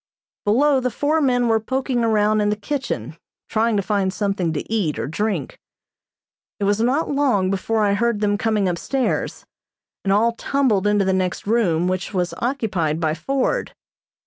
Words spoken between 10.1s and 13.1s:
all tumbled into the next room, which was occupied